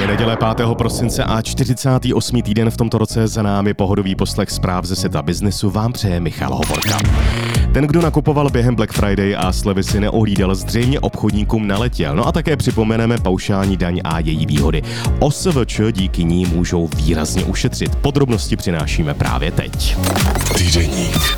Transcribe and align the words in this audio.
Je 0.00 0.06
neděle 0.06 0.36
5. 0.56 0.68
prosince 0.78 1.24
a 1.24 1.42
48. 1.42 2.42
týden 2.42 2.70
v 2.70 2.76
tomto 2.76 2.98
roce 2.98 3.28
za 3.28 3.42
námi 3.42 3.74
pohodový 3.74 4.14
poslech 4.14 4.50
zpráv 4.50 4.84
ze 4.84 4.96
světa 4.96 5.22
biznesu 5.22 5.70
vám 5.70 5.92
přeje 5.92 6.20
Michal 6.20 6.54
Hovorka. 6.54 6.98
Ten, 7.74 7.86
kdo 7.86 8.02
nakupoval 8.02 8.50
během 8.50 8.74
Black 8.74 8.92
Friday 8.92 9.36
a 9.38 9.52
slevy 9.52 9.82
si 9.82 10.00
neohlídal, 10.00 10.54
zřejmě 10.54 11.00
obchodníkům 11.00 11.66
naletěl. 11.66 12.16
No 12.16 12.26
a 12.26 12.32
také 12.32 12.56
připomeneme 12.56 13.18
paušální 13.18 13.76
daň 13.76 14.00
a 14.04 14.18
její 14.18 14.46
výhody. 14.46 14.82
OSVČ 15.18 15.80
díky 15.92 16.24
ní 16.24 16.46
můžou 16.46 16.88
výrazně 16.96 17.44
ušetřit. 17.44 17.96
Podrobnosti 17.96 18.56
přinášíme 18.56 19.14
právě 19.14 19.50
teď. 19.50 19.96
Týdeník. 20.74 21.34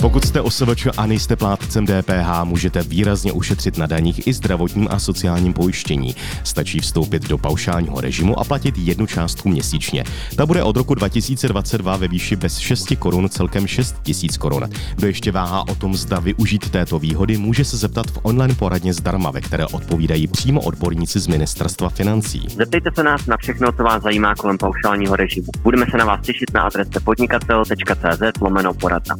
Pokud 0.00 0.24
jste 0.24 0.40
OSVČ 0.40 0.86
a 0.96 1.06
nejste 1.06 1.36
plátcem 1.36 1.86
DPH, 1.86 2.44
můžete 2.44 2.82
výrazně 2.82 3.32
ušetřit 3.32 3.78
na 3.78 3.86
daních 3.86 4.26
i 4.26 4.32
zdravotním 4.32 4.88
a 4.90 4.98
sociálním 4.98 5.52
pojištění. 5.52 6.16
Stačí 6.44 6.80
vstoupit 6.80 7.28
do 7.28 7.38
paušálního 7.38 8.00
režimu 8.00 8.40
a 8.40 8.44
platit 8.44 8.74
jednu 8.78 9.06
částku 9.06 9.48
měsíčně. 9.48 10.04
Ta 10.36 10.46
bude 10.46 10.62
od 10.62 10.76
roku 10.76 10.94
2022 10.94 11.96
ve 11.96 12.08
výši 12.08 12.36
bez 12.36 12.58
6 12.58 12.86
korun 12.98 13.28
celkem 13.28 13.66
6 13.66 13.96
tisíc 14.02 14.36
korun. 14.36 14.68
Kdo 14.94 15.06
ještě 15.06 15.32
váhá 15.32 15.68
o 15.68 15.74
tom, 15.74 15.94
zda 15.94 16.18
využít 16.18 16.70
této 16.70 16.98
výhody, 16.98 17.36
může 17.36 17.64
se 17.64 17.76
zeptat 17.76 18.06
v 18.06 18.18
online 18.22 18.54
poradně 18.54 18.94
zdarma, 18.94 19.30
ve 19.30 19.40
které 19.40 19.66
odpovídají 19.66 20.26
přímo 20.26 20.60
odborníci 20.60 21.20
z 21.20 21.26
ministerstva 21.26 21.88
financí. 21.88 22.46
Zeptejte 22.56 22.90
se 22.94 23.02
nás 23.02 23.26
na 23.26 23.36
všechno, 23.36 23.72
co 23.72 23.82
vás 23.82 24.02
zajímá 24.02 24.34
kolem 24.34 24.58
paušálního 24.58 25.16
režimu. 25.16 25.48
Budeme 25.62 25.86
se 25.90 25.96
na 25.96 26.04
vás 26.04 26.20
těšit 26.20 26.54
na 26.54 26.62
adrese 26.62 27.00
podnikatel.cz 27.04 28.31
más 28.40 28.50
o 28.50 28.50
menos 28.50 28.76
por 28.76 28.92
acá. 28.92 29.16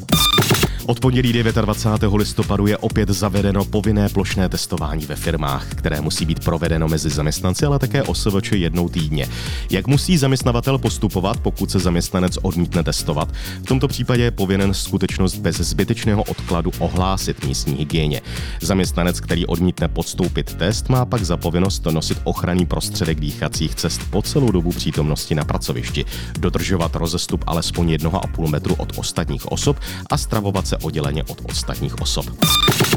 Od 0.86 1.00
pondělí 1.00 1.32
29. 1.32 2.12
listopadu 2.16 2.66
je 2.66 2.78
opět 2.78 3.08
zavedeno 3.08 3.64
povinné 3.64 4.08
plošné 4.08 4.48
testování 4.48 5.06
ve 5.06 5.16
firmách, 5.16 5.66
které 5.74 6.00
musí 6.00 6.24
být 6.24 6.44
provedeno 6.44 6.88
mezi 6.88 7.10
zaměstnanci, 7.10 7.66
ale 7.66 7.78
také 7.78 8.02
OSVČ 8.02 8.52
jednou 8.52 8.88
týdně. 8.88 9.26
Jak 9.70 9.86
musí 9.86 10.18
zaměstnavatel 10.18 10.78
postupovat, 10.78 11.40
pokud 11.40 11.70
se 11.70 11.78
zaměstnanec 11.78 12.38
odmítne 12.42 12.82
testovat? 12.82 13.28
V 13.62 13.66
tomto 13.66 13.88
případě 13.88 14.22
je 14.22 14.30
povinen 14.30 14.74
skutečnost 14.74 15.36
bez 15.36 15.56
zbytečného 15.56 16.22
odkladu 16.22 16.70
ohlásit 16.78 17.44
místní 17.44 17.74
hygieně. 17.74 18.20
Zaměstnanec, 18.62 19.20
který 19.20 19.46
odmítne 19.46 19.88
podstoupit 19.88 20.54
test, 20.54 20.88
má 20.88 21.04
pak 21.04 21.24
za 21.24 21.36
povinnost 21.36 21.86
nosit 21.86 22.18
ochranný 22.24 22.66
prostředek 22.66 23.20
dýchacích 23.20 23.74
cest 23.74 24.00
po 24.10 24.22
celou 24.22 24.50
dobu 24.50 24.70
přítomnosti 24.70 25.34
na 25.34 25.44
pracovišti, 25.44 26.04
dodržovat 26.38 26.96
rozestup 26.96 27.44
alespoň 27.46 27.88
1,5 27.88 28.48
metru 28.48 28.74
od 28.74 28.98
ostatních 28.98 29.52
osob 29.52 29.76
a 30.10 30.16
stravovat 30.16 30.71
se 30.72 30.76
odděleně 30.76 31.24
od 31.24 31.38
ostatních 31.44 32.00
osob. 32.00 32.26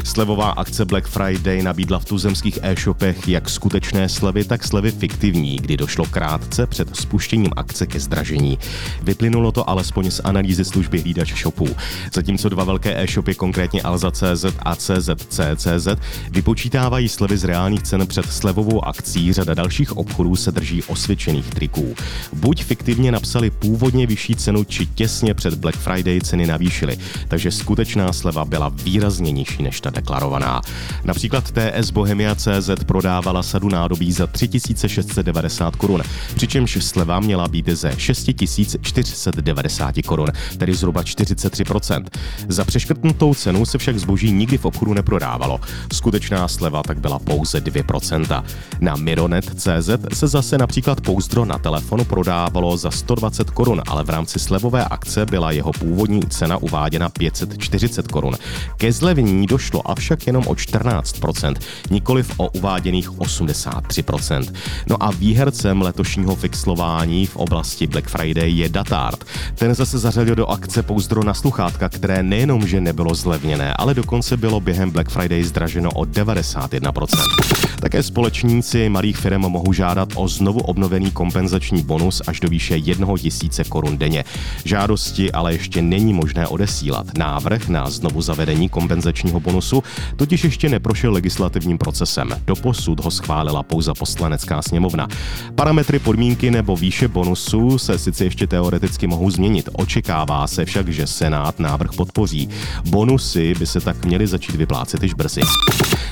Slevová 0.06 0.50
akce 0.50 0.84
Black 0.84 1.06
Friday 1.06 1.62
nabídla 1.62 1.98
v 1.98 2.04
tuzemských 2.04 2.58
e-shopech 2.62 3.28
jak 3.28 3.50
skutečné 3.50 4.08
slevy, 4.08 4.44
tak 4.44 4.64
slevy 4.64 4.90
fiktivní, 4.90 5.56
kdy 5.56 5.76
došlo 5.76 6.06
krátce 6.06 6.66
před 6.66 6.96
spuštěním 6.96 7.50
akce 7.56 7.86
ke 7.86 8.00
zdražení. 8.00 8.58
Vyplynulo 9.02 9.52
to 9.52 9.70
alespoň 9.70 10.10
z 10.10 10.20
analýzy 10.24 10.64
služby 10.64 11.00
hlídač 11.00 11.34
shopů. 11.34 11.68
Zatímco 12.14 12.48
dva 12.48 12.64
velké 12.64 13.02
e-shopy, 13.02 13.34
konkrétně 13.34 13.82
Alza.cz 13.82 14.44
a 14.58 14.76
CZC.cz, 14.76 15.88
vypočítávají 16.30 17.08
slevy 17.08 17.38
z 17.38 17.44
reálných 17.44 17.82
cen 17.82 18.06
před 18.06 18.32
slevovou 18.32 18.84
akcí, 18.84 19.32
řada 19.32 19.54
dalších 19.54 19.96
obchodů 19.96 20.36
se 20.36 20.52
drží 20.52 20.82
osvědčených 20.82 21.50
triků. 21.50 21.94
Buď 22.32 22.64
fiktivně 22.64 23.12
napsali 23.12 23.50
původně 23.50 24.06
vyšší 24.06 24.34
cenu, 24.34 24.64
či 24.64 24.86
těsně 24.86 25.34
před 25.34 25.54
Black 25.54 25.76
Friday 25.76 26.20
ceny 26.20 26.46
navýšili, 26.46 26.98
takže 27.28 27.50
skutečná 27.50 28.12
sleva 28.12 28.44
byla 28.44 28.68
výrazně 28.68 29.32
nižší 29.32 29.62
než 29.62 29.80
ta 29.80 29.95
deklarovaná. 29.96 30.60
Například 31.04 31.44
TS 31.50 31.90
Bohemia 31.90 32.34
CZ 32.34 32.70
prodávala 32.86 33.42
sadu 33.42 33.68
nádobí 33.68 34.12
za 34.12 34.26
3690 34.26 35.76
korun, 35.76 36.02
přičemž 36.34 36.78
sleva 36.80 37.20
měla 37.20 37.48
být 37.48 37.68
ze 37.68 37.92
6490 37.96 39.94
korun, 40.06 40.28
tedy 40.58 40.74
zhruba 40.74 41.02
43%. 41.02 42.04
Za 42.48 42.64
přeškrtnutou 42.64 43.34
cenu 43.34 43.66
se 43.66 43.78
však 43.78 43.98
zboží 43.98 44.32
nikdy 44.32 44.58
v 44.58 44.64
obchodu 44.64 44.94
neprodávalo. 44.94 45.60
Skutečná 45.92 46.48
sleva 46.48 46.82
tak 46.82 46.98
byla 46.98 47.18
pouze 47.18 47.60
2%. 47.60 48.44
Na 48.80 48.96
Mironet.cz 48.96 49.90
se 50.14 50.28
zase 50.28 50.58
například 50.58 51.00
pouzdro 51.00 51.44
na 51.44 51.58
telefonu 51.58 52.04
prodávalo 52.04 52.76
za 52.76 52.90
120 52.90 53.50
korun, 53.50 53.82
ale 53.86 54.04
v 54.04 54.10
rámci 54.10 54.38
slevové 54.38 54.84
akce 54.84 55.26
byla 55.26 55.50
jeho 55.50 55.72
původní 55.72 56.22
cena 56.22 56.56
uváděna 56.56 57.08
540 57.08 58.08
korun. 58.08 58.34
Ke 58.76 58.92
zlevnění 58.92 59.46
došlo 59.46 59.85
avšak 59.90 60.26
jenom 60.26 60.44
o 60.46 60.52
14%, 60.52 61.54
nikoliv 61.90 62.32
o 62.36 62.48
uváděných 62.48 63.10
83%. 63.10 64.52
No 64.88 65.02
a 65.02 65.10
výhercem 65.10 65.82
letošního 65.82 66.36
fixlování 66.36 67.26
v 67.26 67.36
oblasti 67.36 67.86
Black 67.86 68.08
Friday 68.08 68.52
je 68.52 68.68
Datard. 68.68 69.24
Ten 69.54 69.74
zase 69.74 69.98
zařadil 69.98 70.34
do 70.34 70.46
akce 70.46 70.82
pouzdro 70.82 71.24
na 71.24 71.34
sluchátka, 71.34 71.88
které 71.88 72.22
nejenom, 72.22 72.66
že 72.66 72.80
nebylo 72.80 73.14
zlevněné, 73.14 73.74
ale 73.74 73.94
dokonce 73.94 74.36
bylo 74.36 74.60
během 74.60 74.90
Black 74.90 75.08
Friday 75.08 75.42
zdraženo 75.42 75.90
o 75.90 76.02
91%. 76.02 77.65
Také 77.80 78.02
společníci 78.02 78.88
malých 78.88 79.16
firm 79.16 79.40
mohou 79.40 79.72
žádat 79.72 80.08
o 80.14 80.28
znovu 80.28 80.60
obnovený 80.60 81.10
kompenzační 81.10 81.82
bonus 81.82 82.22
až 82.26 82.40
do 82.40 82.48
výše 82.48 82.76
1 82.76 83.06
tisíce 83.18 83.64
korun 83.64 83.98
denně. 83.98 84.24
Žádosti 84.64 85.32
ale 85.32 85.52
ještě 85.52 85.82
není 85.82 86.12
možné 86.12 86.46
odesílat. 86.46 87.18
Návrh 87.18 87.68
na 87.68 87.90
znovu 87.90 88.22
zavedení 88.22 88.68
kompenzačního 88.68 89.40
bonusu 89.40 89.82
totiž 90.16 90.44
ještě 90.44 90.68
neprošel 90.68 91.12
legislativním 91.12 91.78
procesem. 91.78 92.28
Doposud 92.46 93.04
ho 93.04 93.10
schválila 93.10 93.62
pouze 93.62 93.92
poslanecká 93.98 94.62
sněmovna. 94.62 95.08
Parametry 95.54 95.98
podmínky 95.98 96.50
nebo 96.50 96.76
výše 96.76 97.08
bonusu 97.08 97.78
se 97.78 97.98
sice 97.98 98.24
ještě 98.24 98.46
teoreticky 98.46 99.06
mohou 99.06 99.30
změnit. 99.30 99.68
Očekává 99.72 100.46
se 100.46 100.64
však, 100.64 100.88
že 100.88 101.06
Senát 101.06 101.60
návrh 101.60 101.92
podpoří. 101.92 102.48
Bonusy 102.88 103.54
by 103.58 103.66
se 103.66 103.80
tak 103.80 104.04
měly 104.04 104.26
začít 104.26 104.56
vyplácet 104.56 105.02
již 105.02 105.14
brzy. 105.14 105.40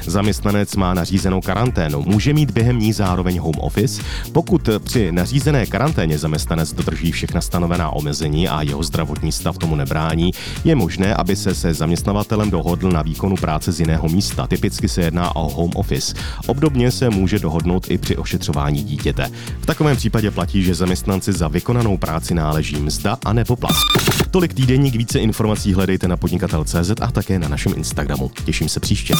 Zaměstnanec 0.07 0.77
má 0.77 0.95
nařízenou 0.95 1.41
karanténu. 1.55 2.03
Může 2.07 2.33
mít 2.33 2.51
během 2.51 2.79
ní 2.79 2.93
zároveň 2.93 3.39
home 3.39 3.59
office? 3.59 4.03
Pokud 4.33 4.69
při 4.79 5.13
nařízené 5.13 5.67
karanténě 5.67 6.19
zaměstnanec 6.19 6.73
dodrží 6.73 7.13
všechna 7.13 7.41
stanovená 7.41 7.91
omezení 7.91 8.49
a 8.49 8.63
jeho 8.63 8.83
zdravotní 8.83 9.33
stav 9.33 9.59
tomu 9.59 9.77
nebrání, 9.77 10.31
je 10.65 10.75
možné, 10.75 11.15
aby 11.15 11.37
se 11.37 11.55
se 11.55 11.75
zaměstnavatelem 11.75 12.51
dohodl 12.51 12.91
na 12.91 13.03
výkonu 13.03 13.37
práce 13.37 13.73
z 13.73 13.81
jiného 13.81 14.09
místa. 14.09 14.47
Typicky 14.47 14.89
se 14.89 15.03
jedná 15.03 15.37
o 15.37 15.49
home 15.49 15.71
office. 15.75 16.15
Obdobně 16.47 16.91
se 16.91 17.11
může 17.11 17.39
dohodnout 17.39 17.91
i 17.91 17.99
při 17.99 18.17
ošetřování 18.17 18.83
dítěte. 18.83 19.31
V 19.61 19.67
takovém 19.67 19.97
případě 19.97 20.31
platí, 20.31 20.63
že 20.63 20.75
zaměstnanci 20.75 21.33
za 21.33 21.49
vykonanou 21.49 21.99
práci 21.99 22.35
náleží 22.35 22.77
mzda 22.77 23.19
a 23.25 23.33
nebo 23.33 23.57
plat. 23.57 23.77
Tolik 24.31 24.55
týdenník, 24.55 24.97
více 24.97 25.19
informací 25.19 25.75
hledejte 25.75 26.09
na 26.09 26.17
podnikatel.cz 26.17 26.91
a 27.01 27.11
také 27.11 27.39
na 27.39 27.49
našem 27.49 27.73
Instagramu. 27.77 28.31
Těším 28.45 28.69
se 28.69 28.81
příště. 28.81 29.15